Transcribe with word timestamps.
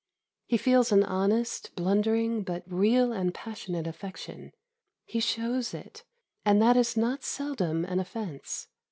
He 0.47 0.57
feels 0.57 0.91
an 0.91 1.03
honest, 1.03 1.75
blundering, 1.75 2.41
but 2.41 2.63
real 2.65 3.11
and 3.13 3.31
passionate 3.35 3.85
affection. 3.85 4.51
He 5.05 5.19
shows 5.19 5.75
it, 5.75 6.03
and 6.43 6.59
that 6.59 6.75
is 6.75 6.97
not 6.97 7.23
seldom 7.23 7.85
an 7.85 7.99
offence. 7.99 8.67